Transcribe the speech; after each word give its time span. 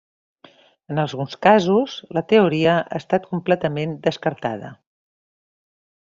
En 0.93 0.99
alguns 1.03 1.35
casos, 1.47 1.97
la 2.19 2.23
teoria 2.33 2.73
ha 2.79 2.97
estat 3.03 3.27
completament 3.33 3.93
descartada. 4.09 4.73